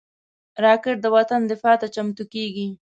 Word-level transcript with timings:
راکټ 0.63 0.95
د 1.01 1.05
وطن 1.15 1.41
دفاع 1.51 1.75
ته 1.81 1.87
چمتو 1.95 2.23
کېږي 2.33 2.67